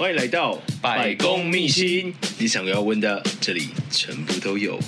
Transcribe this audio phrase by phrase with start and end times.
[0.00, 4.78] 欢迎来到百公秘辛，你想要问的，这里全部都有。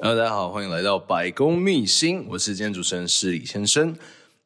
[0.00, 3.96] Hello，大家好，欢迎来到百公秘辛，我是今天主持人失礼先生。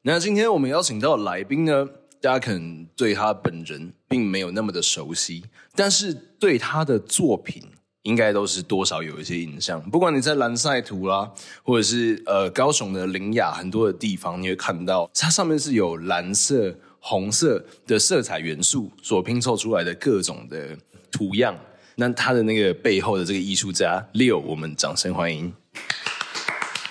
[0.03, 1.89] 那今天我们邀请到的来宾呢，
[2.21, 5.45] 大家可能对他本人并没有那么的熟悉，
[5.75, 7.63] 但是对他的作品
[8.07, 9.83] 应该都是多少有一些印象。
[9.91, 11.29] 不管你在蓝赛图啦，
[11.65, 20.79] 或者是呃高雄的林雅很多的地方，你会看到它上面是有蓝色、红色的色彩元素所拼凑出来的各种的
[21.11, 21.53] 图样。
[21.97, 25.53] 那它的那个背后的这个艺术家 Leo，我们掌声欢迎。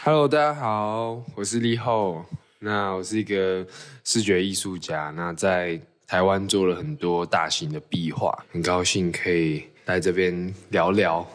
[0.04, 2.26] Hello，大家好，我是立后。
[2.60, 3.66] 那我是一个
[4.04, 11.28] 视觉艺术家，那在台湾做了很多大型的壁画，很高兴可以来这边聊聊。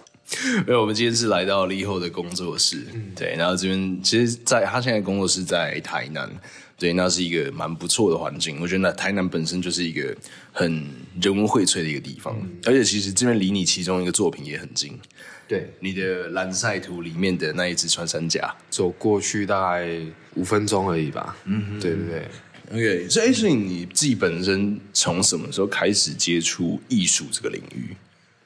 [0.58, 6.30] 因为我们今天是来到立后的工作室，嗯、对，然后这边其实在他现在工作室在台南。
[6.78, 8.58] 对，那是一个蛮不错的环境。
[8.58, 10.16] 我觉得那台南本身就是一个
[10.50, 10.83] 很
[11.20, 14.98] 人文荟萃的一个地方，嗯、而且其实这边离你其中一个作品也很近。
[15.47, 20.00] 对，你的蓝赛图里面的那一只穿山甲，走过去大概
[20.36, 21.36] 五分钟而已吧。
[21.44, 22.28] 嗯，对对对。
[22.72, 27.94] OK，所以所以你自己本身从什么时候开始接触艺术这个领域？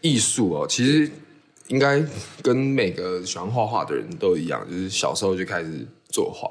[0.05, 1.11] 艺术哦，其实
[1.69, 2.05] 应该
[2.43, 6.49] 跟每个喜欢画画的人都一样，就是小时候就开始作画。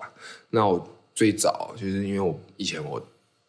[0.49, 0.89] 那我。
[1.15, 2.99] 最早就是因为我以前我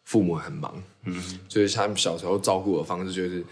[0.03, 0.71] 父母很忙，
[1.05, 3.43] 嗯，所以他们小时候照顾我的方式就是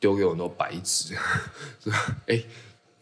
[0.00, 1.14] 丢给我很多白纸，
[1.84, 1.92] 说
[2.28, 2.42] 哎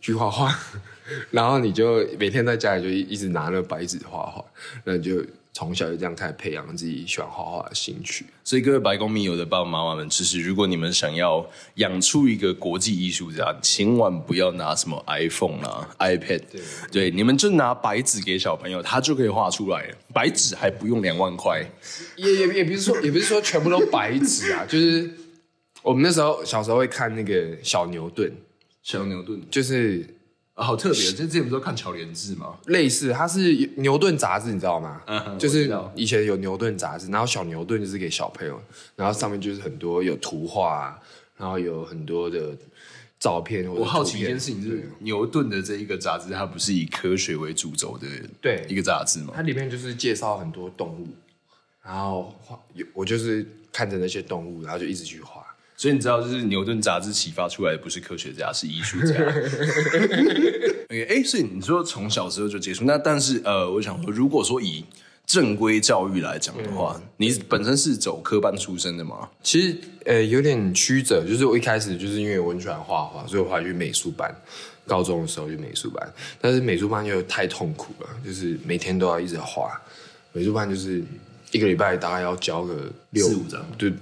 [0.01, 0.53] 去画画，
[1.31, 4.45] 然后你就每天在家里就一直拿那个白纸画画，
[4.83, 5.25] 那你就。
[5.53, 16.61] 从小就这样开始培养自己喜欢画画的兴趣，所以各位白宫密友的爸爸妈妈们，其实如果你们想要养出一个国际艺术家，千万不要拿什么 iPhone 啊、iPad，对，
[16.93, 19.93] 对，你们就拿白纸给小朋友，他就可以画出来。
[20.15, 21.61] 白纸还不用两万块，
[22.17, 25.11] 也也也不是说，也不是说全部都白纸啊， 就是
[25.82, 28.32] 我们那时候小时候会看那个小牛顿，
[28.82, 29.43] 小牛顿。
[29.50, 30.06] 就是。
[30.62, 32.59] 好特别，就之前不是都看巧连智吗？
[32.66, 35.00] 类似，它是牛顿杂志，你知道吗？
[35.06, 38.60] 嗯，就是以前有牛顿杂志，然后小牛顿就是给小朋友，
[38.97, 41.00] 然后上面就是很多有图画，
[41.37, 42.56] 然后有很多的
[43.19, 43.66] 照片。
[43.66, 48.06] 我好奇一件事情，就是牛顿的这一个杂志，它不是以科学为主轴的，
[48.41, 49.32] 对一个杂志吗？
[49.34, 51.09] 它里面就是介绍很多动物，
[51.82, 52.59] 然后画，
[52.93, 55.40] 我就是看着那些动物，然后就一直去画。
[55.81, 59.15] 所以你知道，就是牛顿杂志启发出来的不是科学家，是艺术家。
[59.15, 64.85] OK， 哎、欸，所以你说从小时候就接触，那但是呃，我想说，如果说以
[65.25, 69.27] 正规教育来讲的话，嗯、你本身是走科班出身的吗？
[69.43, 69.75] 其实
[70.05, 74.31] 呃，有点曲折，就是我一开始就是因为我很喜欢画画，所以我后来去美术班。
[74.87, 76.12] 高中的时候去美术班，
[76.43, 79.81] 但是美术班又太痛苦了，就是每天都要一直画。
[80.33, 81.03] 美术班就是。
[81.53, 83.93] 一个礼拜大概要交个六五张，对，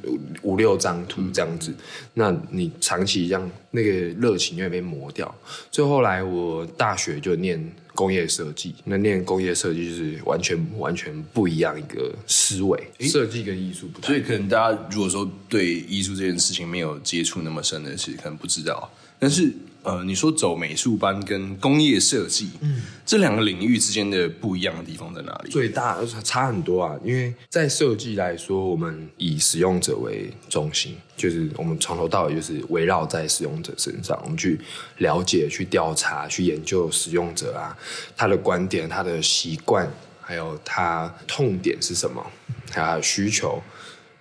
[0.43, 1.71] 五六张图这样子。
[1.71, 1.77] 嗯、
[2.15, 5.35] 那你长期这样，那个热情就会被磨掉。
[5.71, 12.79] 所以后来我大学就念工业设计，那念工业设计就是完全完全不一样一个思维。
[13.01, 18.91] 设计跟艺术不同，所以可能大家如果说对艺术这件事情没有接触那么深的，其实可能不知道。
[19.19, 19.53] 但是。
[19.89, 25.51] 呃，你说走美术班跟工业设计，嗯，这两个领域之间的不一样的地方在哪里？
[25.51, 26.95] 最大差很多啊！
[27.03, 34.61] 因为在设计来说，我们以使用者为中心，就是我们从头到尾就是围绕在使用者身上，我们去
[34.99, 37.75] 了解、去调查、去研究使用者啊，
[38.15, 39.91] 他的观点、他的习惯，
[40.21, 42.23] 还有他痛点是什么，
[42.71, 43.63] 他的需求。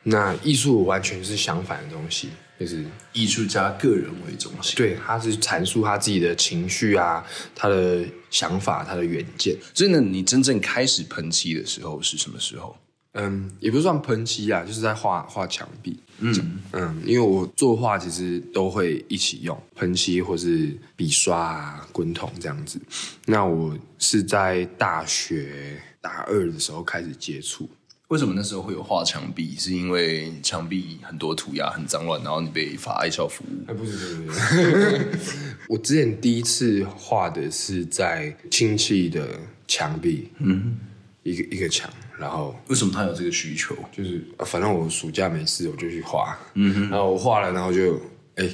[0.03, 2.29] 那艺术完全是相反的东西。
[2.59, 9.55] 就是艺术家个人为中心，对，他是阐述他自己的情绪啊，他的想法，他的远见。
[9.73, 12.75] 所以呢，你真正开始喷漆的时候是什么时候？
[13.13, 15.99] 嗯，也不算喷漆啊，就是在画画墙壁。
[16.19, 22.79] 嗯嗯，因为我作画其实都会一起用喷漆或是笔刷啊、滚筒这样子。
[23.25, 27.69] 那我是在大学大二的时候开始接触。
[28.09, 29.55] 为什么那时候会有画墙壁？
[29.57, 33.69] 是因为墙壁很多涂鸦很脏乱，然后你被罚爱校服务？
[33.69, 35.37] 哎，不是，不是，不是。
[35.67, 39.37] 我之前第一次画的是在亲戚的
[39.67, 40.77] 墙壁，嗯，
[41.23, 43.75] 一个一个墙，然后为什么他有这个需求？
[43.91, 47.99] 就是反正我暑假没事，我就去画，嗯哼，然后我画了，然后就
[48.35, 48.49] 哎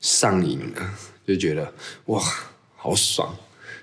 [0.00, 0.94] 上瘾了，
[1.26, 1.70] 就觉得
[2.06, 2.22] 哇，
[2.74, 3.36] 好爽。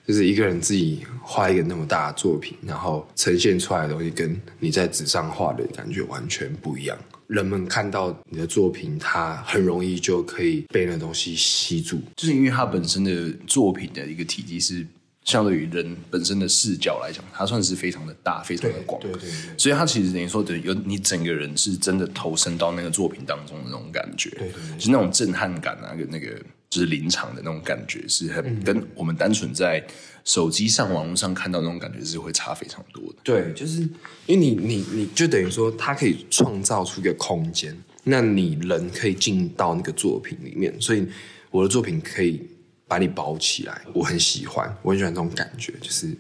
[0.06, 6.98] 就是一个人自己画一个那么大的作品，然后呈现出来的东西跟你在纸上画的感觉完全不一样。
[7.28, 14.86] 人们看到你的作品，他很容易就可以被那东西吸住，就是因为它本身的作品的一个体积是
[15.24, 26.38] 相对于人本身的视角来讲，它算是非常的大，非常的广，对对，所以它其实等于说，等于有你整个人是真的投身到那个作品当中的那种感觉，对对，对，就是那种震撼感啊，跟那个
[26.74, 29.86] 就是临场的那种感觉，是很、嗯、跟我们单纯在
[30.24, 33.20] 手机上、网络上看到那种感觉是会差非常多的。
[33.24, 33.82] 对，就是
[34.26, 41.06] 因为你你你就等于说，它可以创造出一个空间，那你人可以进到那个作品里面，所以
[41.52, 42.42] 我的作品可以。
[42.86, 46.16] 把你包起来，我很喜欢，我很喜欢这种感觉，就是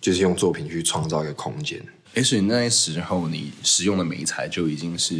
[0.00, 1.80] 就是用作品去创造一个空间。
[2.14, 5.14] 哎，所以那时候你使用的媒材就已经是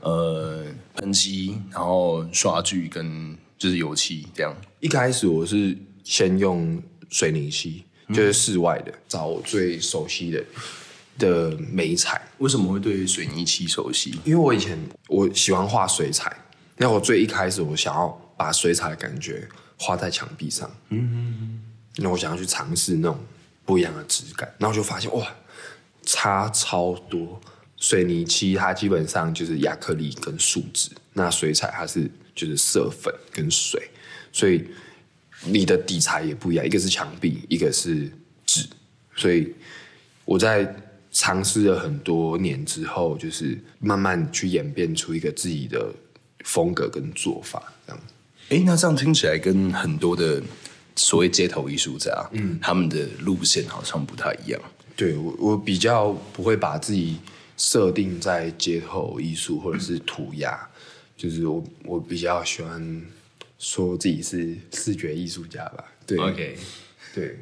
[0.00, 0.64] 呃
[0.96, 4.52] 喷漆，然后刷具跟就是油漆这样。
[4.80, 10.44] 一开始我是先用水泥漆，就是室外的，嗯、找我最熟悉的
[11.18, 12.20] 的美彩。
[12.38, 14.18] 为什么会对水泥漆熟悉？
[14.24, 14.76] 因为我以前
[15.06, 16.34] 我喜欢画水彩，
[16.78, 19.46] 那我最一开始我想要把水彩的感觉。
[19.82, 21.60] 画在墙壁上，嗯嗯嗯，
[21.96, 23.18] 那我想要去尝试那种
[23.64, 25.26] 不一样的质感，然后就发现哇，
[26.02, 27.40] 差超多。
[27.78, 33.90] 水泥漆它基本上就是亚克力跟树脂，那水彩它是就是色粉跟水，
[34.32, 34.64] 所以
[35.44, 38.10] 你的底材也不一样，一个是墙壁，一个是
[38.46, 38.66] 纸，
[39.14, 39.52] 所以
[40.24, 40.74] 我在
[41.12, 45.92] 尝试了很多年之后，就是慢慢去演变出一个自己的
[46.44, 48.02] 风格跟做法，这样。
[48.48, 50.42] 哎，那这样听起来跟很多的
[50.96, 54.60] 所谓街头艺术家，嗯，他们的路线好像不太一样。
[54.96, 57.18] 对，我，我比较不会把自己
[57.56, 60.69] 设定在街头艺术或者是涂鸦，嗯，
[61.20, 63.02] 就是我我比较喜欢
[63.58, 65.84] 说自己是视觉艺术家吧。
[66.06, 66.56] 对，OK，
[67.14, 67.38] 对，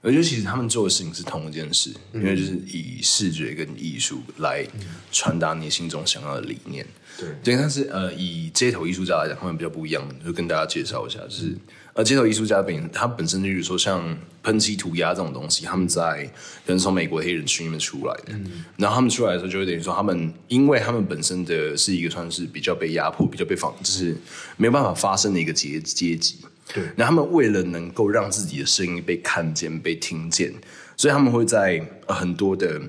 [0.00, 4.64] 我觉得其实他们做的事情是同一件事，嗯，因为就是以视觉跟艺术来
[5.10, 6.86] 传达你心中想要的理念。
[7.18, 11.52] 对，对，但是呃，以街头艺术家来讲，他们比较不一样，就跟大家介绍一下，就是
[11.94, 16.24] 呃，街头艺术家本他本身，例如说像喷漆涂鸦这种东西，他们在
[16.64, 24.16] 可能从美国黑人区里面出来的，嗯，然后他们出来的时候，就会等于说，他们因为他们本身的是一个算是比较被压迫、比较被放，就是
[24.56, 26.36] 没有办法发声的一个阶阶级，
[26.72, 30.52] 对，那他们为了能够让自己的声音被看见、被听见，
[30.96, 32.80] 所以他们会在很多的。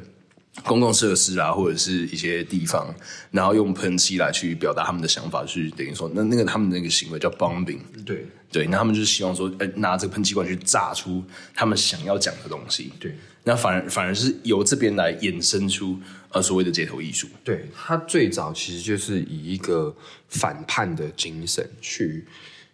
[0.65, 2.93] 公共设施啊，或者是一些地方，
[3.31, 8.25] 然后用喷漆来去表达他们的想法，去等于说，那那个他们的那个行为叫 bombing，对。
[8.51, 11.23] 对，那他们就是希望说，呃，拿这个喷漆罐去炸出
[11.53, 15.97] 他们想要讲的东西，对，那反而反而是由这边来衍生出
[16.31, 19.95] 呃所谓的街头艺术，对，他最早其实就是以一个
[20.27, 22.25] 反叛的精神去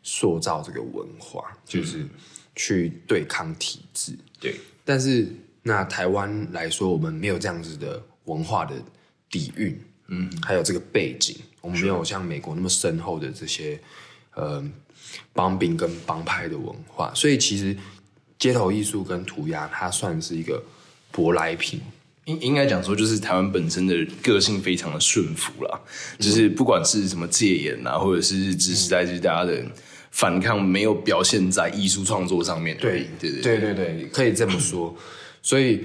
[0.05, 2.07] 塑造这个文化，就是
[2.55, 4.55] 去对抗体制，对，
[4.85, 5.27] 但是。
[5.67, 8.75] 那台湾来说，我们没有这样子的文化的
[9.31, 9.75] 底蕴，
[10.09, 13.79] 嗯，还有这个背景，我们没有像美国那么深厚的这些，
[14.35, 14.63] 呃，
[15.33, 17.75] 帮兵跟帮派的文化，所以其实
[18.37, 20.63] 街头艺术跟涂鸦，它算是一个
[21.11, 21.81] 舶来品。
[22.25, 25.81] 应应该讲说，就是台湾本身的个性非常的顺服啦，
[26.19, 29.65] 嗯，就是不管是什么戒严啊，或者是日治时代，就是大家的
[30.15, 32.77] 反抗没有表现在艺术创作上面。
[32.77, 34.95] 对对对对对对，可以这么说。
[35.43, 35.83] 所以，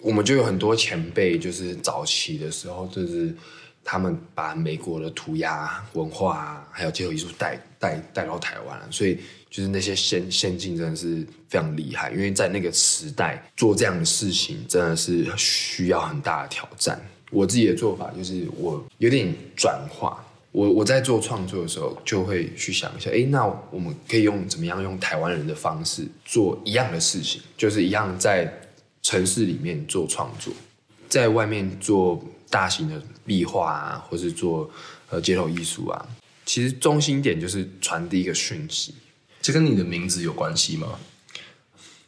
[0.00, 3.34] 我们就有很多前辈，就是早期的时候，就是
[3.82, 8.86] 他们把美国的涂鸦文化还有街头艺术带带带到台湾了。
[8.88, 9.18] 所以，
[9.50, 17.00] 就是那些先先进真的是非常厉害，因为在那个时代做这样的事情，真的是需要很大的挑战。
[17.32, 20.22] 我自己的做法就是，我有点转化。
[20.52, 28.52] 我我在做创作的时候，就会去想一下，哎，那我们可以用怎么样用台湾人的方式做一样的事情，就是一样在。
[29.02, 30.52] 城市里面做创作，
[31.08, 34.68] 在外面做大型的壁画啊，或是做
[35.08, 36.06] 呃街头艺术啊，
[36.44, 38.92] 其实中心点就是传递一个讯息。
[39.40, 40.98] 这跟你的名字有关系吗？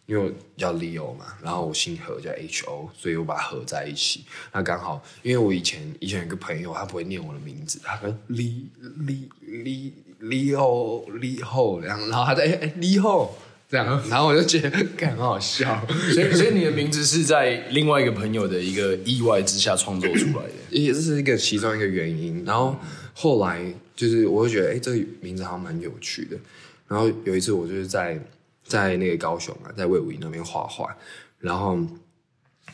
[0.09, 4.25] 因为我叫 Leo 嘛，然后我姓何叫 Ho，所以我把它合在一起。
[4.53, 8.63] 那刚好，因为我以前以前有个朋友，他不会念我的名字，他跟 Li
[9.07, 13.29] Li Li Leo Leo 然后他在哎 Leo。
[13.71, 22.43] 这样， 然后我就觉得很好笑，所以所以你的名字是在另外一个朋友的一个意外之下创作出来的， 也是一个其中一个原因。
[22.47, 22.75] 然后
[23.13, 23.63] 后来
[23.95, 26.39] 就是，我就觉得，哎，这个名字好像蛮有趣的。
[26.87, 28.19] 然后有一次，我就是在
[28.69, 30.95] 在那个高雄啊，在魏武营那边画画。
[31.41, 31.79] 然后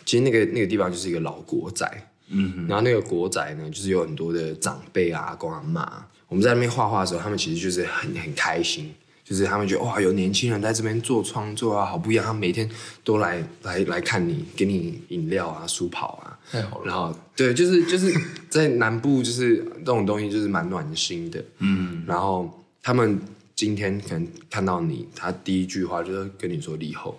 [0.04, 6.06] 其实那个那个地方就是一个老国宅，嗯，然后那个国宅呢，就是有很多的长辈啊、阿公阿妈。
[6.28, 8.92] 我们在那边画画的时候，他们其实就是很很开心。
[9.24, 12.22] 就是他们觉得哇，有年轻人在这边做创作啊，好不一样。
[12.22, 12.68] 他们每天
[13.02, 16.84] 都来来来看你，给你饮料啊、书跑啊，太好了。
[16.84, 18.12] 然后对，就是就是
[18.50, 21.42] 在南部，就是这种东西就是蛮暖心的。
[21.60, 23.18] 嗯，然后他们
[23.54, 27.18] 今天可能看到你，他第一句话就是跟你说“你好”，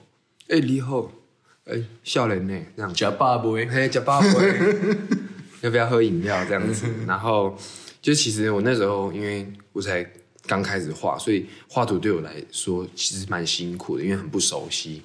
[0.50, 1.12] 哎，你好，
[1.66, 2.60] 哎，笑脸呢？
[2.76, 4.28] 这样假爸爸，嘿，假爸爸，
[5.62, 6.44] 要不要喝饮料？
[6.46, 7.58] 这样子， 然后
[8.02, 10.06] 就其实我那时候，因为我才。
[10.48, 15.02] 刚开始画，所以画图对我来说其实蛮辛苦的，因为很不熟悉。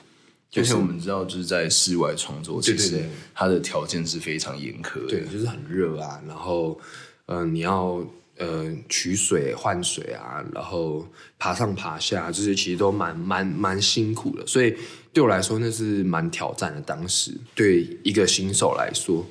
[0.51, 6.79] 就是我们知道，就是在室外创作，其实它的条件是非常严苛的，对，就是很热啊，然后
[7.25, 8.07] 呃，你要
[8.41, 11.07] 呃取水换水啊，然后
[11.39, 14.45] 爬上爬下，这些其实都蛮蛮蛮辛苦的。
[14.45, 14.75] 所以
[15.13, 16.81] 对我来说，那是蛮挑战的。
[16.81, 19.25] 当时对一个新手来说，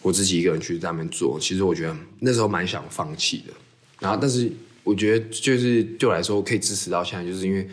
[0.00, 3.52] 我自己一个人去在那边做，其实我觉得那时候蛮想放弃的。
[3.98, 4.48] 然后，但是。
[4.82, 7.68] 我觉得就是对我来说，可以支持到现在，就是因为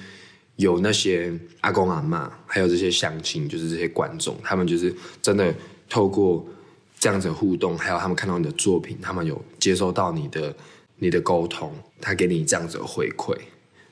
[0.58, 5.56] 有那些阿公阿嬷，还有这些乡亲，就是这些观众，他们就是真的
[5.90, 6.46] 透过
[7.00, 10.54] 这样子的互动，还有他们看到你的作品，他们有接收到你的
[10.98, 13.36] 你的沟通，他给你这样子的回馈，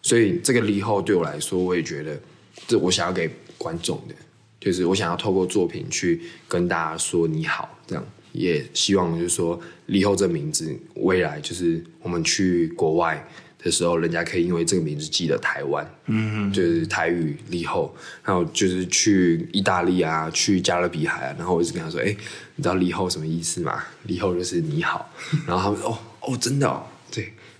[0.01, 2.19] 所以这个离后对我来说，我也觉得
[2.67, 4.15] 这我想要给观众的，
[4.59, 8.03] 就是我想要透过作品去跟大家说你好，这样。
[8.31, 13.25] 也希望就是说，李后这名字未来就是我们去国外
[13.59, 17.95] 的时候，人家可以因为这个名字记得台湾，嗯，就是台语李后。
[18.21, 22.07] 还有就是去意大利啊，去加勒比海啊，然后我一直跟他说，哎，
[22.57, 23.81] 你知道李后什么意思吗？
[24.03, 25.09] 李后就是你好。
[25.47, 26.94] 然后他们说，哦哦，真的哦，对，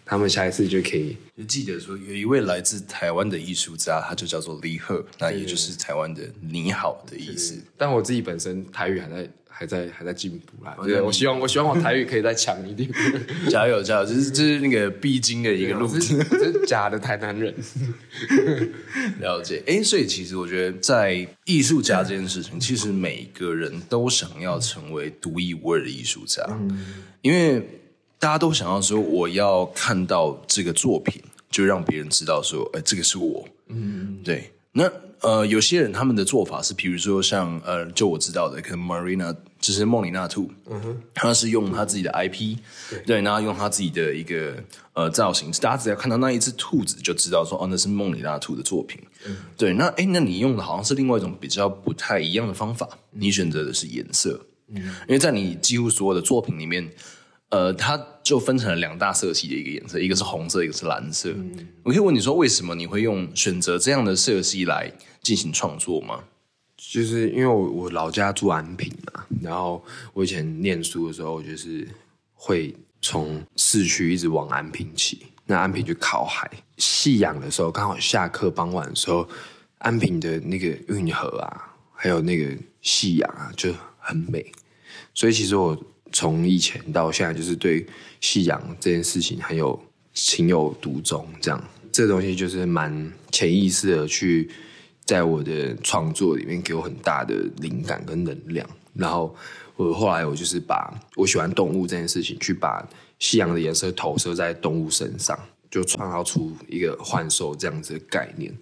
[0.06, 7.62] 他们下一次就可以就记得说，有一位来自台湾的艺术家，他就叫做李贺，那也就是台湾的你好的意思。
[7.76, 9.30] 但我自己本身台语还在。
[9.58, 12.92] 还在还在进步啦，对，我希望我希望我台语可以再强一点，
[13.50, 14.06] 加油加油！
[14.06, 17.56] 这是这是那个必经的一个路子，这是假的台南人。
[19.22, 26.86] 了解，哎，所以其实我觉得在艺术家这件事情，其实每个人都想要成为独一无二的艺术家，嗯，
[27.22, 27.66] 因为
[28.19, 34.91] 大家都想要说，我要看到这个作品，就让别人知道说，哎，这个是我，嗯，对，那。
[35.22, 42.57] 呃，有些人他们的做法是，比如说像呃，就我知道的，可能 Marina 就是梦里那兔，嗯哼，他是用他自己的 IP，
[42.91, 44.53] 对，对，然后用他自己的一个
[44.93, 54.75] 呃造型，大家只要看到那一只兔子就知道说，哦，那是梦里那兔的作品，嗯，对，那哎，那你用的好像是另外一种比较不太一样的方法，你选择的是颜色，嗯，
[55.07, 56.88] 因为在你几乎所有的作品里面。
[57.56, 61.30] 呃，它就分成了两大色系的一个颜色，一个是红色，一个是蓝色。
[61.30, 66.22] 嗯、我可以问你说，为什么你会用选择这样的色系来进行创作吗？
[66.76, 69.82] 就是因为我我老家住安平嘛，然后
[70.14, 71.88] 我以前念书的时候，就是
[72.34, 79.26] 会从市区一直往安平骑，那安平就靠海，夕阳的时候刚好下课傍晚的时候，
[79.78, 84.46] 安平的那个运河啊，还有那个夕阳啊，就很美。
[85.14, 85.82] 所以其实我。
[86.15, 87.86] 从以前到现在，就是对
[88.22, 89.77] 夕阳这件事情很有
[90.13, 91.27] 情有独钟。
[91.41, 94.50] 这样，这东西就是蛮潜意识的去
[95.03, 98.65] 在我的创作里面给我很大的灵感跟能量。
[98.93, 99.36] 然后
[99.75, 102.88] 我后来我就是把我喜欢动物这件事情，去把
[103.19, 105.38] 夕阳的颜色投射在动物身上，
[105.69, 108.57] 就创造出一个幻兽这样子的概念。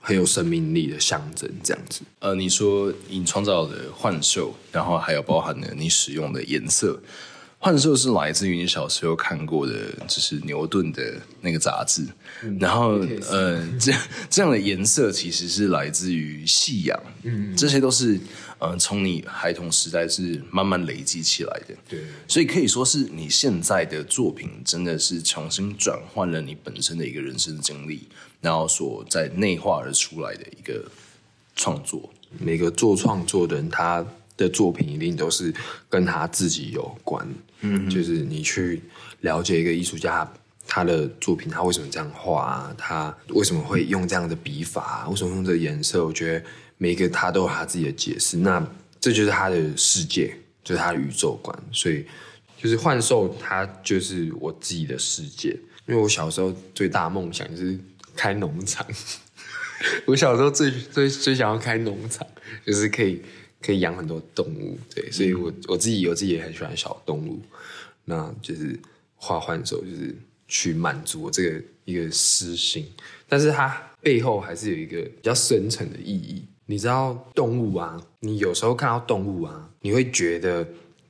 [0.00, 2.02] 很有生命力的象征，这样子。
[2.20, 7.00] 呃，你说你创造的幻兽，然后还有包含了你使用的颜色。
[7.60, 9.72] 幻兽是来自于你小时候看过的，
[10.06, 12.04] 就是牛顿的那个杂志。
[12.44, 13.92] 嗯、然后，呃，这
[14.30, 16.96] 这样的颜色其实是来自于夕阳。
[17.24, 18.16] 嗯，这些都是
[18.60, 21.74] 呃从你孩童时代是慢慢累积起来的。
[21.88, 28.06] 对，所以可以说是你现在的作品真的是重新转换了你本身的一个人生经历。
[28.40, 30.84] 然后所在内化而出来的一个
[31.56, 34.04] 创作，每个做创作的人，他
[34.36, 35.52] 的作品一定都是
[35.88, 37.26] 跟他自己有关。
[37.62, 38.80] 嗯，就是你去
[39.22, 40.30] 了解一个艺术家，
[40.68, 42.74] 他的作品，他为什么这样画啊？
[42.78, 45.08] 他为什么会用这样的笔法啊？
[45.08, 46.06] 为什么用这个颜色？
[46.06, 46.44] 我觉得
[46.76, 48.36] 每一个他都有他自己的解释。
[48.36, 48.64] 那
[49.00, 51.58] 这就是他的世界，就是他的宇宙观。
[51.72, 52.04] 所以，
[52.56, 55.48] 就是幻兽，他就是我自己的世界。
[55.88, 57.76] 因为我小时候最大的梦想就是。
[58.18, 58.84] 开农场，
[60.06, 62.26] 我小时候最最最想要开农场，
[62.66, 63.22] 就是可以
[63.62, 67.40] 可以养很多动物，对，所以我我自己我自己也很喜欢小动物，
[68.06, 68.76] 那就是
[69.14, 70.12] 画幻手，就是
[70.48, 72.84] 去满足我这个一个私心，
[73.28, 76.44] 但是它背后还是有一个比较深层的意义。
[76.66, 80.66] 你知道动物啊，你有时候看到动物啊，你会觉得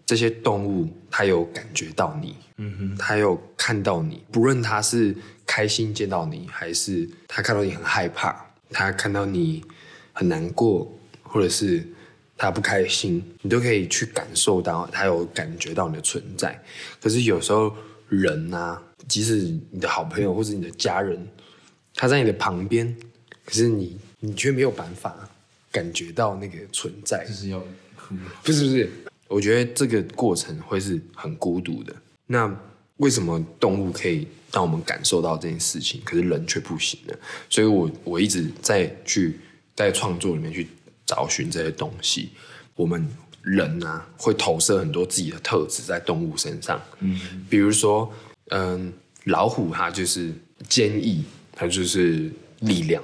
[0.07, 5.17] 这些动物它有感觉到你，嗯哼，它有看到你，不论它是
[5.49, 9.65] 开心见到你，还是他看到你很害怕，他看到你
[10.13, 10.87] 很难过，
[11.23, 11.83] 或者是
[12.37, 16.63] 他不开心，你都可以去感受到他有感觉到你的存在。
[17.01, 17.75] 可是有时候
[18.11, 19.37] 人啊，即使
[19.71, 21.27] 你的好朋友或者你的家人，
[21.95, 22.95] 他在你的旁边，
[23.47, 25.17] 可是你你却没有办法
[25.73, 27.59] 感觉到那个存在，就是要
[27.97, 28.15] 哭，
[28.45, 28.91] 不是不是。
[29.29, 31.95] 我觉得这个过程会是很孤独的。
[32.27, 32.55] 那
[32.99, 37.15] 为什么动物可以让我们感受到这件事情，可是人却不行呢？
[37.51, 39.39] 所以我我一直在去
[39.75, 40.69] 在创作里面去
[41.07, 42.31] 找寻这些东西。
[42.75, 43.07] 我们
[43.43, 46.81] 人啊，会投射很多自己的特质在动物身上。
[47.01, 48.13] 嗯，比如说，
[48.51, 48.93] 嗯，
[49.25, 50.33] 老虎它就是
[50.69, 53.03] 坚毅，它就是力量。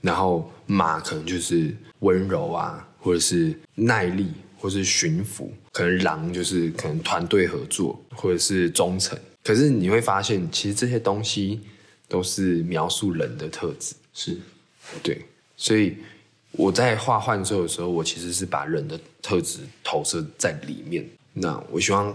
[0.00, 4.28] 然后马可能就是温柔啊，或者是耐力。
[4.58, 9.16] 或是巡抚，可能狼就是可能团队合作，或者是忠诚。
[9.44, 11.60] 可是你会发现，其实这些东西
[12.08, 14.36] 都是描述人的特质，是
[15.02, 15.24] 对。
[15.56, 15.96] 所以
[16.52, 21.08] 我在画幻兽的时候，我其实是把人的特质投射在里面。
[21.32, 22.14] 那我希望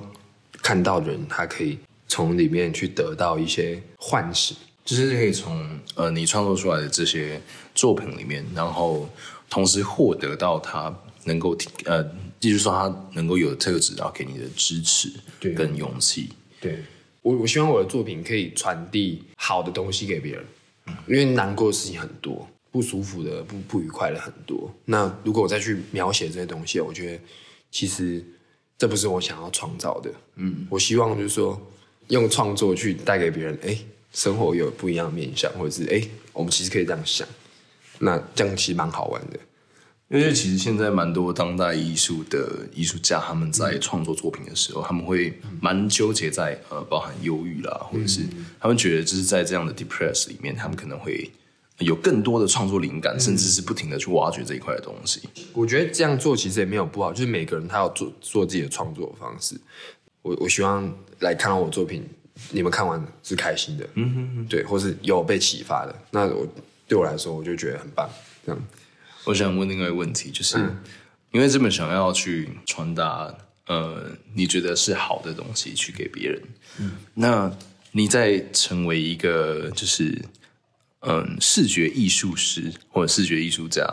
[0.62, 7.42] 看到人，他可以从里面去得到一些唤醒，就是可以从呃你创作出来的这些
[7.74, 9.10] 作品里面，然后
[9.50, 12.06] 同时获得到他能够呃。
[12.50, 15.12] 就是说，他能够有特质，然后给你的支持
[15.56, 16.30] 跟勇气。
[16.60, 16.80] 对，
[17.22, 20.46] 我我希望我的作品可以传递好的东西给别人，
[21.08, 24.74] 因为难过的事情很多，不舒服的、不不愉快的很多。
[24.86, 27.22] 那如果我再去描写这些东西，我觉得
[27.70, 28.24] 其实
[28.78, 30.12] 这不是我想要创造的。
[30.36, 31.62] 嗯，我希望就是说，
[32.08, 33.78] 用创作去带给别人，哎，
[34.12, 36.02] 生活有不一样的面向，或者是哎，
[36.34, 37.28] 我们其实可以这样想，
[38.00, 39.40] 那这样其实蛮好玩的。
[40.14, 48.22] 因为其实现在蛮多当代艺术的艺术家，他们在创作作品的时候，他们会蛮纠结在呃，包含忧郁啦，或者是
[48.60, 51.32] 他们觉得就是在这样的 depress 里面，他们可能会
[51.80, 55.20] 有更多的创作灵感，甚至是不停的去挖掘这一块的东西。
[55.52, 59.60] 我觉得这样做其实也没有不好，就是每个人他要做做自己的创作方式。
[60.22, 60.88] 我我希望
[61.22, 62.08] 来看到我作品，
[62.52, 66.48] 你们看完是开心的，嗯哼哼，对，或是有被启发的，那我
[66.88, 68.08] 对我来说，我就觉得很棒，
[68.46, 68.62] 这样。
[69.26, 70.78] 我想问另外一个问题，就是、嗯、
[71.32, 73.34] 因为这么想要去传达，
[73.68, 76.42] 呃，你觉得是好的东西去给别人，
[76.80, 77.56] 嗯，那
[77.92, 80.04] 你在成为一个就是
[81.02, 83.86] 嗯、呃、视觉艺术师或者视觉艺术家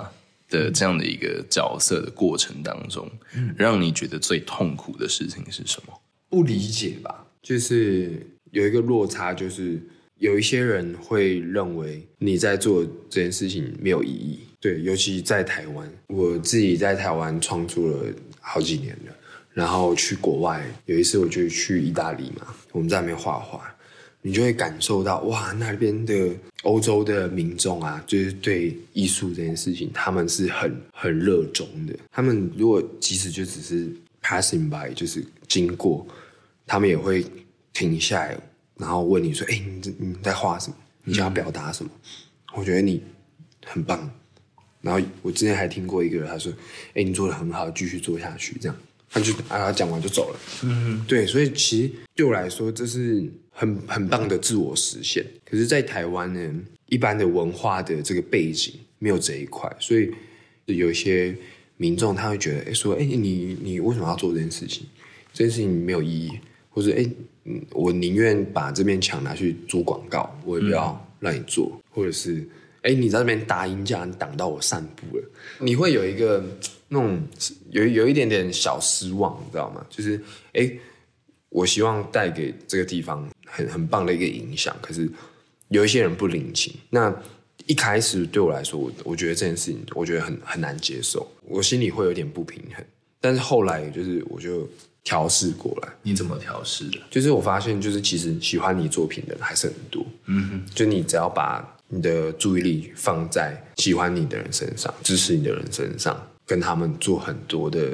[0.49, 5.95] 的这样的一个角色的过程当中，嗯，让你觉得最痛苦的事情是什么？
[6.29, 9.81] 不理解吧，就是有一个落差，就是
[10.19, 14.41] 有一些人会认为你在做这件事情没有意义。
[14.61, 19.17] 对，尤其在台湾，我自己在台湾创作了好几年了。
[19.53, 23.75] 然后去国外，有一次我就去意大利嘛，我们在那边画画，
[24.23, 26.31] 你就会感受到哇，那边的
[26.63, 31.95] 欧洲的民众啊，就是对艺术这件事情，他们是很很热衷的。
[32.13, 33.91] 他们如果即使就只是
[34.23, 36.07] passing by，就是经过，
[36.65, 37.27] 他们也会
[37.73, 38.39] 停下来，
[38.77, 40.77] 然后问你说：“哎，你你在画什么？
[41.03, 41.91] 你想要表达什么？”
[42.55, 43.03] 嗯，我觉得你
[43.67, 44.09] 很棒。
[44.83, 46.51] 然后我之前还听过一个人，他说
[46.95, 48.77] ：“哎，你做的很好，继续做下去。”这样，
[49.11, 50.41] 他就啊，他讲完就走了。
[50.63, 55.23] 嗯，对，所以其实对我来说，这是很很棒的自我实现。
[55.45, 56.55] 可是，在台湾呢，
[56.87, 60.11] 一般的文化的这个背景没有这一块，所以
[60.65, 61.37] 有一些
[61.77, 64.87] 民众他会觉得：“哎，说，哎，你你为什么要做这件事情？
[65.35, 66.33] 这件事情没有意义，
[66.71, 67.07] 或者哎，
[67.73, 72.49] 我宁愿把这面墙拿去做广告，我也不要让你做，嗯、或者是。”
[72.83, 75.25] 哎，你在那边打音架，你挡到我散步了。
[75.59, 76.43] 你会有一个
[76.89, 77.23] 那种
[77.71, 79.85] 有有一点点小失望，你知道吗？
[79.91, 80.19] 就是
[80.55, 80.71] 哎，
[81.51, 85.07] 我希望带给这个地方很很棒的一个影响，可是
[85.69, 86.75] 有一些人不领情。
[86.89, 87.15] 那
[87.67, 92.85] 一开始对我来说，我我觉得这件事情，我觉得很很难接受，我心里会有点不平衡。
[93.21, 94.67] 但是后来就是我就
[95.05, 95.89] 调试过来。
[96.03, 96.99] 你怎么调试的？
[97.11, 100.07] 就是我发现，就是其实喜欢你作品的人还是很多。
[100.25, 101.77] 嗯哼，就你只要把。
[101.93, 107.91] 你的注意力放在喜欢你的人身上，支持你的人身上，跟他们做很多的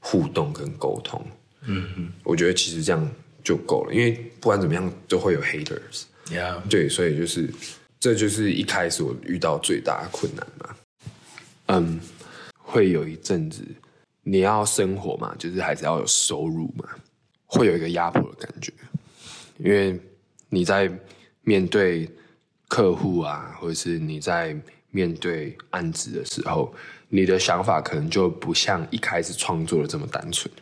[0.00, 1.24] 互动跟沟通。
[1.62, 3.10] 嗯哼，我觉得其实这样
[3.42, 6.02] 就够了，因为不管怎么样都会有 haters。
[6.26, 7.48] Yeah，对，所以就是
[7.98, 10.76] 这就是一开始我遇到最大的困难嘛。
[11.68, 12.00] 嗯，
[12.52, 13.62] 会有一阵子
[14.24, 16.86] 你要生活嘛，就是还是要有收入嘛，
[17.46, 18.70] 会有一个压迫的感觉，
[19.56, 19.98] 因为
[20.50, 20.92] 你在
[21.40, 22.06] 面对。
[22.68, 24.56] 客户啊，或者是你在
[24.90, 26.72] 面对案子的时候，
[27.08, 30.52] 你的想法可能就不像一开始创作的这么单纯。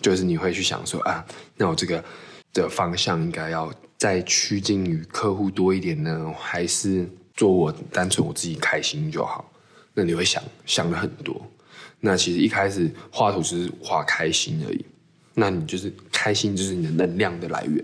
[0.00, 1.24] 就是你会去想说啊，
[1.56, 2.04] 那我这个
[2.52, 9.50] 的方向应该要再趋近于客户多一点呢，还是做我单纯我自己开心就好？
[9.94, 11.40] 那你会想想了很多。
[12.00, 14.84] 那其实一开始画图只是画开心而已，
[15.32, 17.82] 那你就是开心就是你的能量的来源。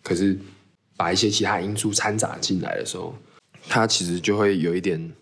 [0.00, 0.38] 可是
[0.96, 3.14] 把一些其他因素掺杂进来的时候，
[3.68, 5.12] 它其实就会有一点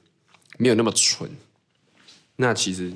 [0.58, 1.30] 没有那么纯。
[2.36, 2.92] 那其实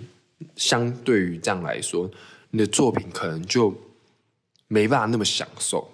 [0.57, 2.11] 相对于这样来说，
[2.51, 3.75] 你的作品可能就
[4.69, 5.91] 没办法那么享受。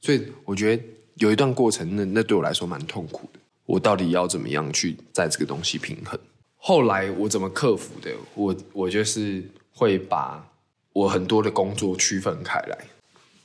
[0.00, 0.82] 所以我觉得
[1.14, 3.40] 有一段过程，那那对我来说蛮痛苦的。
[3.64, 6.18] 我到底要怎么样去在这个东西平衡？
[6.56, 8.10] 后来我怎么克服的？
[8.34, 10.46] 我我就是会把
[10.92, 12.78] 我很多的工作区分开来，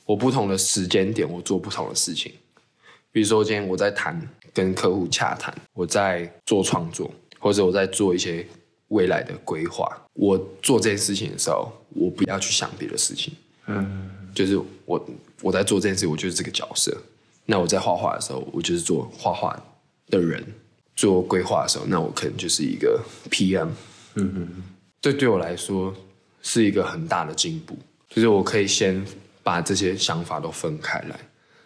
[0.04, 2.32] 我不同的时间点我做不同的事情。
[3.12, 4.20] 比如说今天我在谈
[4.52, 8.46] 跟客户洽谈，我在做创作，或者我在做一些
[8.88, 9.86] 未来的规划。
[10.14, 13.32] 我做这件事情的时候，我不要去想别的事情。
[13.66, 15.08] 嗯，就是我
[15.42, 16.96] 我在做这件事，我就是这个角色。
[17.46, 19.60] 那我在画画的时候，我就是做画画
[20.08, 20.44] 的人。
[20.96, 23.68] 做规划的时候，那我可能就是一个 PM，
[24.16, 24.62] 嗯嗯，
[25.00, 25.94] 这对我来说
[26.42, 27.74] 是一个很大的进步，
[28.06, 29.02] 就是我可以先
[29.42, 31.18] 把这些想法都分开来。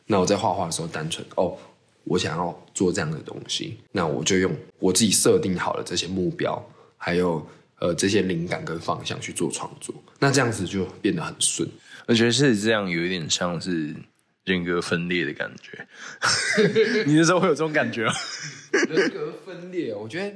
[0.06, 1.56] 那我在画画的时候，单纯哦，
[2.04, 6.62] 我想要做这样的东西，那我就用我自己设定好了这些目标，
[6.96, 7.46] 还有
[7.80, 11.68] 呃这些灵感跟方向去做创作，那这样子就变得很顺。
[12.06, 13.94] 我觉得是这样，有一点像是
[14.44, 15.86] 人格分裂的感觉。
[17.06, 18.12] 你那时候会有这种感觉吗？
[18.90, 20.34] 人格分裂，我觉得，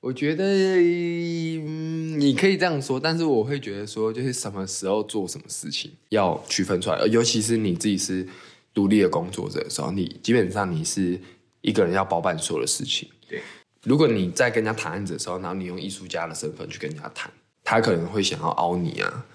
[0.00, 8.24] 我觉得，嗯，你可以这样说，但是我会觉得说，就是什么时候做什么事情要区分出来，尤其是你自己是
[8.72, 11.20] 独立的工作者的时候，你基本上你是
[11.60, 13.08] 一个人要包办所有的事情。
[13.28, 13.42] 对，
[13.84, 17.30] 如果你在跟人家谈案子的时候，然后你用艺术家的身份去跟人家谈，
[17.64, 19.26] 他可能会想要凹你啊，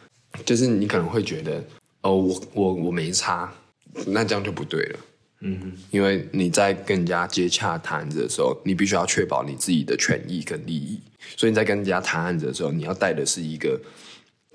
[0.46, 1.64] 就是你可能会觉得，
[2.02, 3.54] 哦，我我我没差，
[4.08, 5.00] 那这样就不对了。
[5.42, 11.00] 嗯哼，因为你在跟人家接洽谈案子的时候，你必须要确保你自己的权益跟利益，
[11.36, 13.80] 所以你在跟人家谈案子的时候，你要带的是一个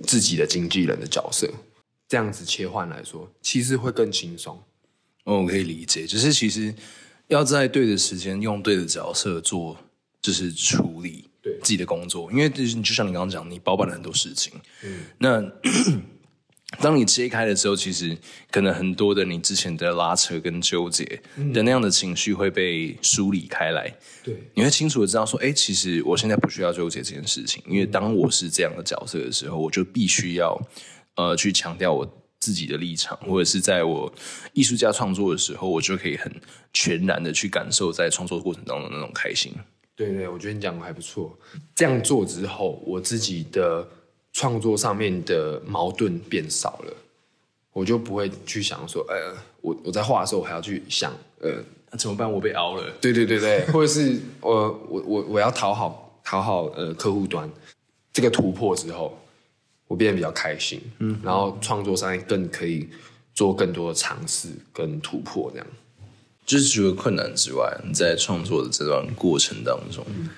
[0.04, 1.48] 自己的经纪人的角色，
[2.08, 4.58] 这样子切换来说，其实会更轻松。
[5.24, 6.74] 哦，我可以理解，只是其实
[7.28, 9.76] 要在对的时间用对的角色做，
[10.20, 14.52] 就是处理对自己的工作，因为就是就像你刚刚讲，你包办了很多事情，
[14.82, 15.42] 嗯，那。
[16.80, 18.16] 当你揭开的时候，其实
[18.48, 21.04] 可能很多的你之前的拉扯跟纠结
[21.52, 23.92] 的那样的情绪会被梳理开来。
[24.22, 30.56] 对，你会清楚的知道说，哎，其实我现在不需要纠结这件事情，因为当我是这样的角色的时候，我就必须要
[31.16, 34.12] 呃去强调我自己的立场，或者是在我
[34.52, 36.32] 艺术家创作的时候，我就可以很
[36.72, 39.54] 全然的去感受在创作过程当中的那种开心。
[39.94, 41.38] 对对，我觉得你讲的还不错。
[41.74, 43.86] 这样做之后，我自己的。
[44.32, 46.94] 创作上面的矛盾变少了，
[47.72, 51.56] 我就不会去想说，呃，我我在画的时候，我还要去想，呃，
[51.90, 52.30] 那怎么办？
[52.30, 52.92] 我被熬了。
[53.00, 57.50] 对对对对，或者是我我我我要讨好讨好呃客户端，
[58.12, 59.19] 这个突破之后，
[59.90, 62.88] 我变得比较开心，嗯，然后创作上面更可以
[63.34, 65.66] 做更多的尝试跟突破，这样。
[66.46, 70.06] 就是除了困难之外，你在创作的这段过程当中。
[70.08, 70.28] 嗯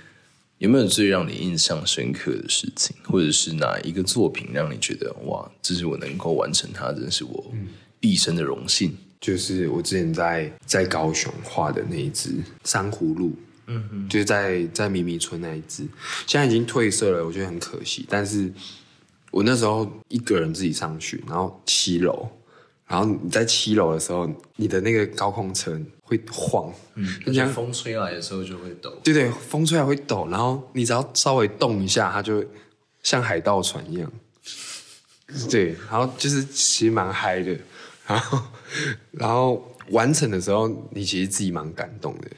[0.58, 7.52] 有没有最让你印象深刻的事情，或者是哪一个作品让你觉得哇，这是我能够完成它，真是我
[7.98, 8.96] 毕生的荣幸？
[9.20, 13.32] 就是我之前在在高雄画的那一只珊瑚鹿，
[13.66, 15.84] 嗯嗯，就是在在咪咪村那一只，
[16.28, 18.06] 现在已经褪色了，我觉得很可惜。
[18.08, 18.48] 但是
[19.32, 22.28] 我那时候一个人自己上去，然后七楼。
[22.84, 27.06] 然后你在七楼的时候，你的那个高空车会晃，嗯，
[27.48, 32.44] 风吹来的时候就会抖，对对，风吹来会抖，然后你只要稍微动一下，它就
[33.02, 34.12] 像海盗船一样，
[35.48, 37.56] 对，然后就是其实蛮嗨的，
[38.06, 38.42] 然后
[39.12, 42.28] 然后完成的时候，你其实自己蛮感动的，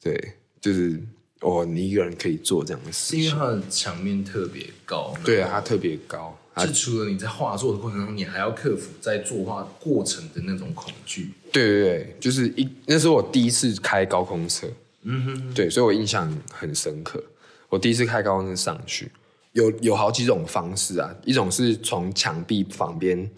[0.00, 1.02] 对，就是
[1.44, 6.36] 哦，你一个人可以做这样的事情，因为它的墙面特别高，对啊，它特别高。
[6.56, 11.32] 是除了你在画作的过程中，你还要克服在作画过程的那种恐惧。
[11.52, 14.68] 对对对，就是一那是我第一次开高空车，
[15.02, 17.20] 嗯哼，哼，对，所以我印象很深刻。
[17.68, 19.10] 我第一次开高空车上去，
[19.52, 23.28] 有有好几种方式啊，一种是从墙壁旁边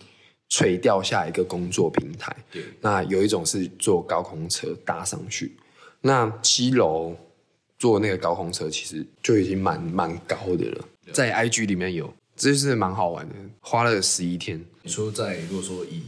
[0.51, 5.57] 垂掉下一个工作平台，对，那有一种是坐高空车搭上去。
[6.03, 7.16] 那七楼
[7.87, 12.12] 坐那个高空车，其实就已经蛮蛮高的了，在 IG 里面有。
[12.35, 14.61] 这是蛮好玩的，花了十一天。
[14.83, 16.03] 你说在如果说以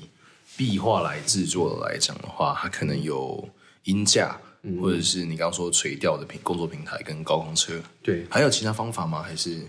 [0.57, 3.49] 壁画来制作来讲的话，它可能有
[3.85, 7.81] 音架，嗯、或者是你刚刚说垂钓的平工作平台跟高空车。
[8.03, 9.23] 对，还有其他方法吗？
[9.23, 9.62] 还是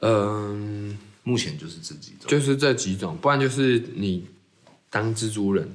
[0.00, 4.26] 嗯，目前就是这几种，就是这几种，不然就是你
[4.90, 5.72] 当蜘蛛人。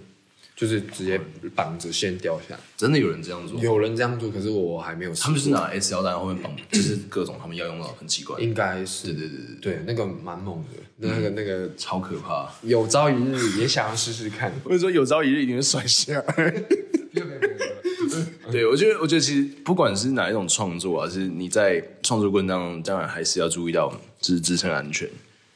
[0.60, 1.18] 就是直接
[1.56, 3.58] 绑着线掉下来，真的有人这样做？
[3.62, 5.14] 有人这样做，可是我还没有。
[5.14, 8.38] 他们是拿 S 腰带后面绑， 就是各种他们要用到很奇怪。
[8.42, 12.52] 应该是，对对对对对，那个蛮猛的，那个那个超可怕。
[12.64, 14.52] 有朝一日也想要试试看。
[14.66, 16.54] 或者说有朝一日一定会摔下来。
[18.52, 25.08] 对，我觉得我觉得其实不管是哪一种创作啊，是你在创作过程当中，当然还是要注意到就是自身安全。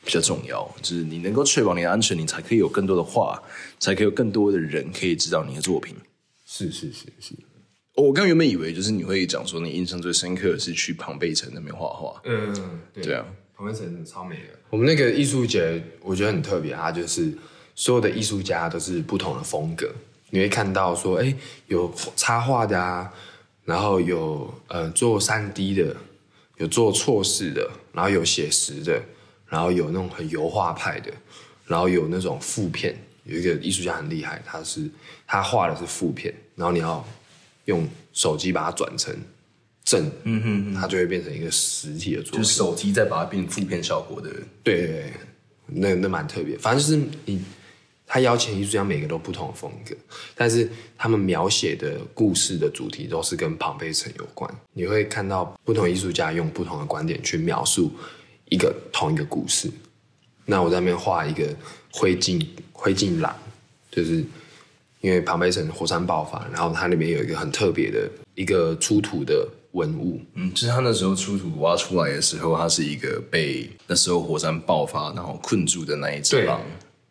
[0.05, 3.41] 比较重要，就是你能够确保你的安全，你才可以有更多的话，
[3.79, 5.95] 才可以有更多的人可以知道你的作品。
[6.45, 7.33] 是是是是，
[7.95, 12.21] 我刚原本以为就是你会讲说你印象最深刻的是去庞贝城那边画画。
[12.25, 12.53] 嗯，
[12.93, 14.59] 对，对啊，庞贝城超美的。
[14.69, 17.33] 我们那个艺术节我觉得很特别，它就是
[17.73, 19.89] 所有的艺术家都是不同的风格。
[20.29, 21.33] 你会看到说，哎，
[21.67, 23.11] 有插画的啊，
[23.63, 25.95] 然后有呃做三 D 的，
[26.57, 29.01] 有做错事的，然后有写实的。
[29.53, 31.13] 然后有那种很油画派的，
[31.67, 34.89] 然后有那种负片，有一个艺术家很厉害，他是
[35.27, 37.07] 他画的是负片，然后你要
[37.65, 39.15] 用手机把它转成
[39.83, 44.31] 正，嗯哼，它就会变成一个实体的作品，就是手机再把它变负片效果的，
[44.63, 45.13] 对，
[45.67, 46.57] 那那蛮特别。
[46.57, 47.39] 反正就是你，
[48.07, 49.95] 他邀请艺术家每个都不同的风格，
[50.33, 54.51] 但是他们描写的故事的主题都是跟庞贝城有关。
[54.73, 57.91] 你会看到不同艺术家用不同的观点去描述。
[58.53, 59.67] 一个同一个故事，
[60.45, 61.43] 那我在那边画一个
[61.91, 63.35] 灰烬灰烬狼，
[63.89, 64.23] 就是
[65.01, 76.61] 因为庞贝城火山爆发，然后它里面有一个很特别的一个出土的文物，嗯，就是他那时候出土挖出来的时候，它是一个被那时候火山爆发然后困住的那一只狼，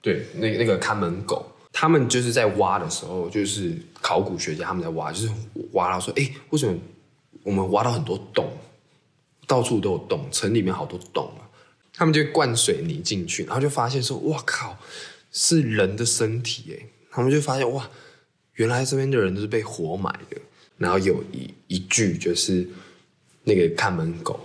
[0.00, 5.28] 对，对，那那个看门狗，他们就是在挖的时候，就是考古学家他们在挖，就是
[5.72, 6.78] 挖到说，哎，为什么
[7.42, 8.48] 我们挖到很多洞？
[9.52, 11.44] 到处都有洞，城里面好多洞啊！
[11.92, 14.78] 他们就灌水泥进去，然后就发现说：“哇靠，
[15.30, 17.90] 是人的身体诶！”他们就发现哇，
[18.54, 20.38] 原来这边的人都是被活埋的。
[20.78, 22.66] 然后有一一句就是
[23.44, 24.40] 那个看门狗，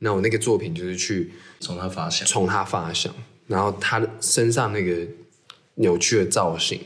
[0.00, 3.14] 那我那个作品就是去从他发想，从他发想，
[3.46, 5.06] 然后他的身上那个
[5.76, 6.80] 扭曲的造型，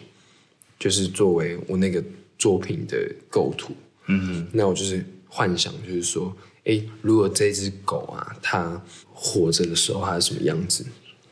[0.79, 2.05] 就是作为我那个
[2.37, 2.99] 作品的
[3.31, 3.75] 构图。
[4.09, 6.37] 嗯哼，那我就是幻想，就是说。
[6.65, 8.81] 哎，如果这只狗啊，它
[9.13, 10.87] 活着的时候，它是什么样子？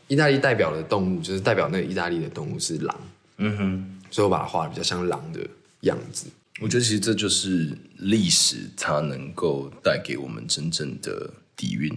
[0.08, 3.00] 意大利代表的动物，就是代表那个意大利的动物是狼。
[3.36, 5.40] 嗯哼，所以我把它画的比较像狼的
[5.82, 6.26] 样子。
[6.60, 11.88] 我觉得其实这就是历史，它能够带给我们真正的底蕴。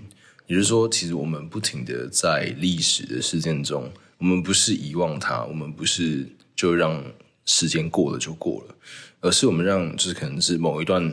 [0.46, 7.04] 也就是说，其实我们不停的在历史的事件中，我们不是遗忘它，我们不是就让
[7.46, 8.76] 时间过了就过了，
[9.22, 11.12] 而是我们让，就是可能是某一段。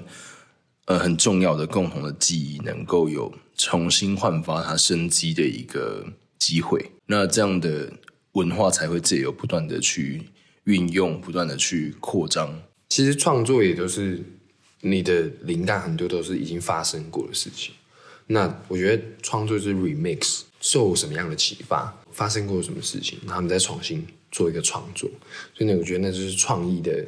[0.91, 6.05] 呃，很重要的共同的记忆，能够有重新焕发它生机的一个
[6.37, 6.85] 机会。
[7.07, 7.93] 那这样的
[8.33, 10.21] 文化才会自由不断的去
[10.65, 12.61] 运用，不断的去扩张。
[12.89, 14.21] 其实创作也都是
[14.81, 17.73] 你的灵感，很多都是已经发生过的事情。
[18.27, 25.09] 那我觉得创作是 remix，受什么样的启发，发生过什么事情，然后你再重新做一个创作。
[25.55, 27.07] 所以呢，我觉得那就是创意的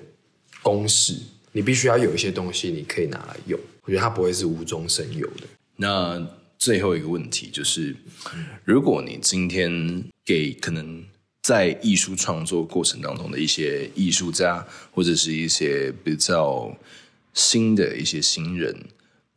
[0.62, 1.16] 公式。
[1.52, 3.58] 你必须要有一些东西，你可以拿来用。
[3.82, 5.44] 我觉得它不会是无中生有的。
[5.76, 6.26] 那
[6.58, 7.94] 最后一个问题就是，
[8.64, 11.04] 如果你今天给可能
[11.42, 16.76] 在艺术创作过程当中的一些艺术家，或者是一些比较
[17.34, 18.86] 新的一些新人，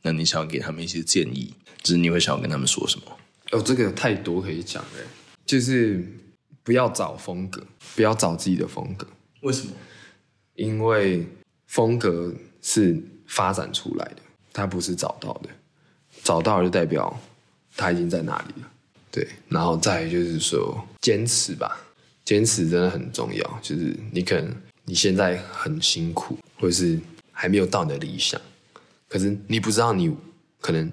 [0.04, 1.52] 那你想要给他们一些建议，
[1.82, 3.06] 就是你会想要跟他们说什么？
[3.52, 5.00] 哦，这个太多可以讲了，
[5.46, 6.04] 就是
[6.64, 9.08] 不要找风格，不要找自己的风格。
[9.42, 9.74] 为什么？
[10.54, 11.26] 因为
[11.68, 14.18] 风格是发展出来的。
[14.54, 15.50] 它不是找到的，
[16.24, 17.14] 找到就代表
[17.76, 18.72] 他已经在那里了。
[19.12, 21.78] 对，然后再就是说坚持吧，
[22.24, 23.60] 坚持真的很重要。
[23.62, 26.98] 就是你可能你现在很辛苦，或者是
[27.34, 28.40] 还没有到你的理想，
[29.10, 30.16] 可是你不知道你
[30.62, 30.90] 可能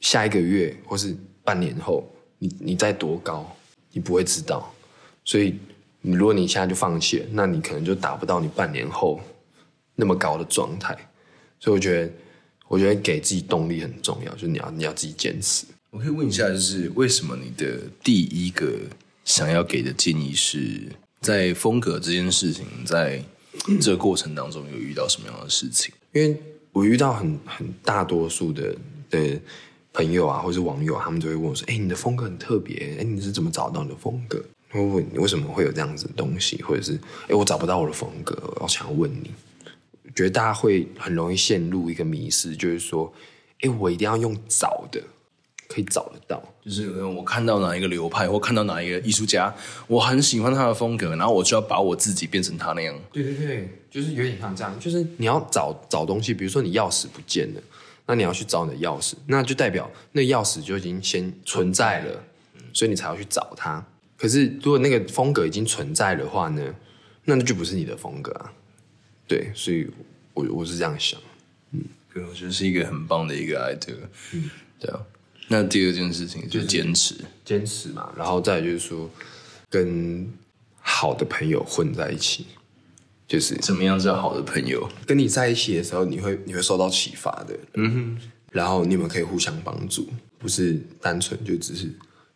[0.00, 3.54] 下一个月或是半年后，你你在多高，
[3.92, 4.74] 你不会知道。
[5.26, 5.58] 所以
[6.00, 9.20] 如果你现在就放弃了，那你可能就达不到你半年后
[9.94, 10.96] 那么高的状态。
[11.58, 12.12] 所以我觉得。
[12.66, 15.66] 我觉得给自己动力很重要，就是你要你要自己坚持。
[15.90, 18.72] 我可以问一下，就是为什么你的第一个
[19.22, 20.80] 想要给的建议是
[21.20, 23.22] 在风格这件事情，在
[23.82, 25.94] 这个过程当中有遇到什么样的事情？
[26.12, 26.36] 因为
[26.72, 28.74] 我遇到很很大多数的
[29.10, 29.38] 的
[29.92, 34.42] 朋友啊，或是网友，他们就会问我说：“哎，你的风格很特别，哎，你是怎么找到你的风格？
[34.70, 39.30] 会问你为什么会有这样子的东西，或者是哎，我找不到我的风格，我想要问你。”
[40.14, 43.12] 觉得大家会很容易陷入一个迷思，就是说，
[43.60, 45.02] 哎，我一定要用找的，
[45.68, 46.42] 可以找得到。
[46.64, 49.54] 就是我看到哪一个流派，或看到哪一个艺术家，
[49.86, 52.98] 我很喜欢他的风格，然后我就要把我自己变成他那样。
[53.12, 57.60] 对对对，就是有点像这样，就是你要找找东西，比如说你钥匙不见了，
[58.06, 62.24] 那你要去找你的钥匙，那就代表那钥匙就已经先存在了，
[62.72, 63.84] 所以你才要去找它。
[64.16, 66.74] 可是如果那个风格已经存在的话呢，
[67.24, 68.52] 那就不是你的风格啊。
[69.26, 69.88] 对，所以
[70.32, 71.20] 我我是这样想。
[71.72, 71.82] 嗯，
[72.12, 73.94] 对，我觉得是一个很棒的一个 idea。
[74.32, 75.00] 嗯，对啊。
[75.48, 79.10] 那第二件事情就是坚持，坚持嘛，然后再就是说，
[79.68, 80.26] 跟
[80.80, 82.46] 好的朋友混在一起，
[83.28, 84.88] 就是怎么样叫好的朋友？
[85.06, 90.08] 跟你在一起的时候，你会你会受到启发的，嗯哼，然后你们可以互相帮助，
[90.38, 91.92] 不是单纯就只是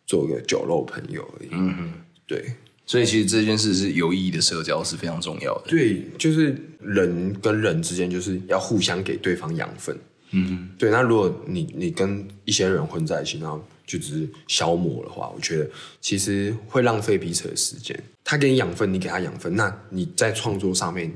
[0.06, 1.92] 做个酒肉朋友而已，嗯哼，
[2.26, 2.54] 对，
[2.88, 9.94] 所以其实这件事是有意义的社交是非常重要的，对，就是人跟人之间就是要互相给对方养分。
[10.30, 10.90] 嗯，对。
[10.90, 15.70] 那如果你你跟一些人混在一起，然后就只是消磨的话，我觉得
[16.00, 17.94] 其实会浪费彼此的时间。
[18.24, 21.14] 他给你养分，你给他养分，那你在创作上面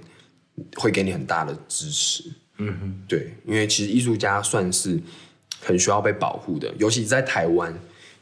[0.76, 2.24] 会给你很大的支持。
[2.58, 5.00] 嗯哼，对，因为其实艺术家算是
[5.60, 7.74] 很需要被保护的，尤其在台湾，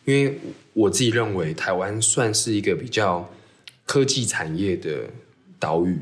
[0.05, 0.39] 因为
[0.73, 3.29] 我自己认为台湾算是一个比较
[3.91, 5.11] 科技产业的
[5.59, 5.99] 岛屿，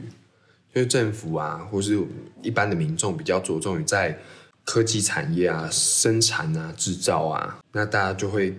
[0.75, 1.99] 就是政府啊，或是
[2.43, 4.19] 一般的民众比较着重于在。
[4.71, 8.55] 科技产业啊，生产啊，制造啊，那大家就会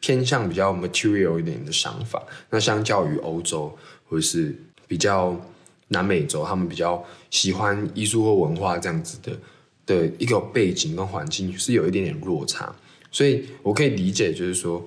[0.00, 2.20] 偏向比较 material 一点的想法。
[2.50, 3.72] 那相较于欧洲
[4.08, 4.52] 或者是
[4.88, 5.40] 比较
[5.86, 7.00] 南美洲，他们比较
[7.30, 9.38] 喜欢艺术或文化这样子的
[9.86, 12.74] 的一个背景跟环境，是有一点点落差。
[13.12, 14.84] 所以我可以理解，就是说，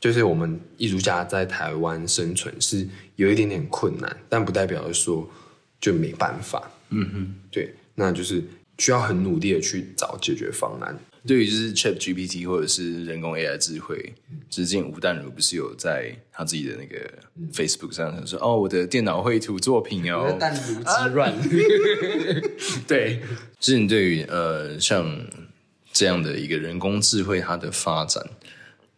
[0.00, 5.28] 就是我们艺术家在台湾生存是有一点点困难，但不代表说
[5.80, 6.70] 就没办法。
[6.90, 8.42] 嗯哼，对，那就是。
[8.80, 10.96] 需要很努力的去找解决方案。
[11.26, 14.14] 对于就是 Chat GPT 或者是人工 AI 智慧，
[14.48, 17.10] 之前吴淡如不是有在他自己的那个
[17.52, 21.34] Facebook 上说：“哦，我的电脑绘图作品哦，淡如之乱。
[22.86, 23.20] ”对，
[23.58, 25.26] 就是你对于呃像
[25.92, 28.24] 这样的一个人工智慧它的发展，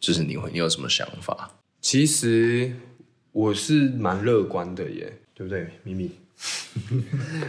[0.00, 1.50] 就是你会你有什么想法？
[1.80, 2.72] 其实
[3.32, 6.10] 我是蛮乐观的耶，对不对，咪咪？
[6.80, 7.04] 嗯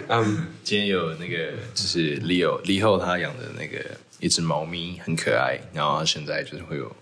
[0.09, 3.79] ，um, 今天有那个就是 Leo Leo 他养的那个
[4.19, 6.93] 一只猫咪很可爱，然后他现在就是会有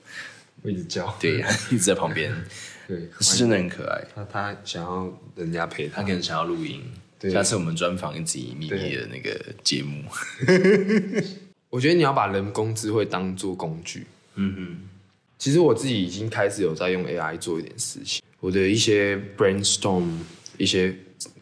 [0.62, 1.40] 会一直叫，对，
[1.72, 2.32] 一直在旁边，
[2.88, 4.06] 对，是真的很可爱。
[4.14, 6.84] 他他想要人家陪他，他可能想要录音。
[7.20, 10.04] 对，下次我们专访一集咪咪的那个节目。
[11.70, 14.06] 我觉得你要把人工智慧当做工具。
[14.36, 14.78] 嗯哼，
[15.40, 20.08] 其实我自己已经开始有在用 AI 做一点事情，我的一些 brainstorm
[20.60, 20.96] 一些。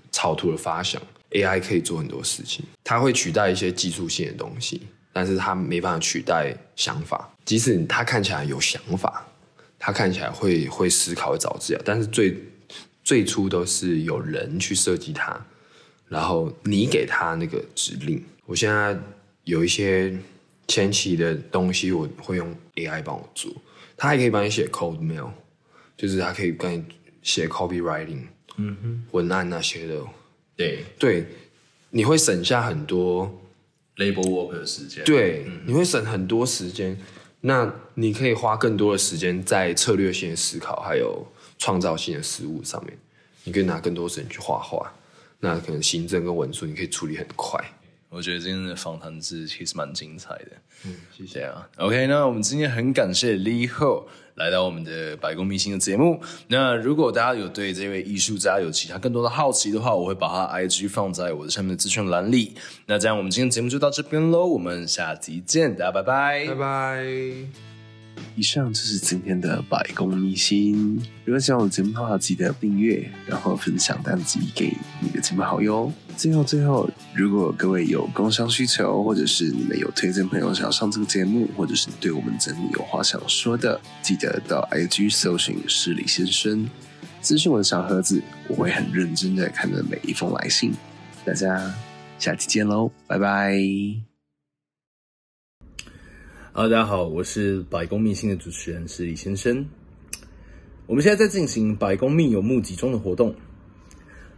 [0.10, 4.82] 草图的发想，AI 可以做很多事情，它会取代一些技术性的东西，
[5.14, 7.32] 但是它没办法取代想法。
[7.46, 9.28] 即使它看起来有想法，
[9.78, 12.36] 它看起来会会思考、会找资料，但是最
[13.04, 15.40] 最初都是有人去设计它，
[16.08, 18.24] 然后你给它那个指令。
[18.48, 18.98] 我现在
[19.44, 20.18] 有一些
[20.68, 23.54] 前期的东西，我会用 AI 帮我做，
[23.98, 25.32] 它还可以帮你写 code mail，
[25.98, 26.86] 就是他可以帮你
[27.24, 28.28] 写 copywriting。
[28.58, 30.02] 嗯哼，文案那些的，
[30.56, 31.26] 对对，
[31.90, 33.42] 你会省下很多
[33.98, 35.04] labor work 的时间。
[35.04, 36.98] 对，嗯、你会省很多时间，
[37.42, 41.28] 那你可以花更多的时间在策略性的思考，还有
[41.60, 42.98] 创造性的事物上面。
[43.44, 44.92] 你可以拿更多时间去画画，
[45.40, 47.64] 那可能行政跟文书你可以处理很快。
[48.10, 50.52] 我觉得今天的访谈是其实蛮精彩的。
[50.86, 51.68] 嗯，谢谢啊。
[51.78, 56.22] OK，那我们今天很感谢 l e Ho 来到我们的百工明星的节目。
[56.48, 62.54] 那如果大家有对这位艺术家有其他更多的好奇的话，我会把他 IG 放在我的下面的资讯栏里。
[62.86, 64.46] 那这样，我们今天节目就到这边喽。
[64.46, 67.06] 我们下集见，大家拜拜，拜拜。
[68.36, 71.04] 以上就是今天的百工秘辛。
[71.26, 75.92] 如果喜欢我的节目的话，记得订阅，然后分享单集给你的亲朋好友。
[76.18, 86.68] 最后，最后，如果各位有工商需求，或者是你们有推荐朋友想要上这个节目，或者是对我们节目有话想说的，记得到 IG 搜寻失礼先生，
[87.22, 90.74] 咨询我的小盒子，我会很认真的看着每一封来信。
[91.24, 91.72] 大家
[92.18, 93.56] 下期见喽，拜拜。
[96.52, 99.64] Hello，大家好，我是百工秘信的主持人失礼先生。
[100.88, 103.36] 我们现在在进行百工秘友募集中的活动，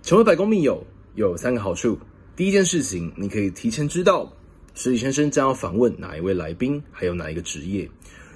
[0.04, 0.86] 成为百工秘友
[1.28, 1.98] 有三个好处。
[2.36, 4.32] 第一件事情，你可以提前知道
[4.74, 7.90] 失礼先生将要访问哪一位来宾，还有哪一个职业。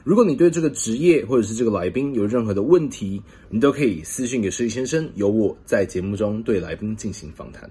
[0.03, 7.69] 如果你对这个职业或者是这个来宾有任何的问题，你都可以私信给失礼先生，由我在节目中对来宾进行访谈。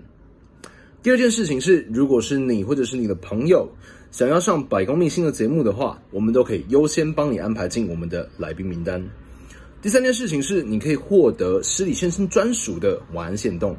[1.02, 3.68] 第二件事情是，如果是你或者是你的朋友
[4.10, 9.06] 想要上百工秘辛的节目的话，我们都可以优先帮你安排进我们的来宾名单。
[9.82, 13.76] 第三件事情是，你可以获得失礼先生专属的晚安限动。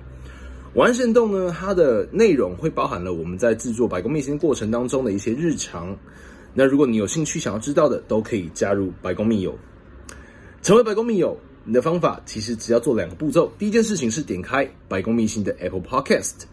[0.76, 5.96] 晚安限动呢，它的内容会包含了我们在制作白宫秘辛过程当中的一些日常。
[6.52, 9.56] 那如果你有兴趣想要知道的，都可以加入白宫密友。
[10.64, 13.54] 成为白宫密友，你的方法其实只要做两个步骤。
[13.60, 16.46] 第一件事情是点开白宫密辛的 Apple Podcast。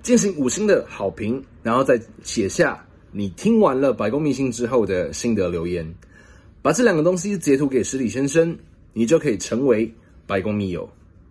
[0.00, 5.92] 进行五星的好评，然后再写下你听完了《白宫密辛》之后的心得留言，
[6.62, 8.56] 把这两个东西截图给失礼先生，
[8.92, 9.92] 你就可以成为
[10.24, 10.88] 白宫密友。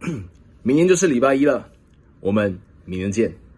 [0.62, 1.68] 明天就是礼拜一了，
[2.22, 3.49] 我们明天见。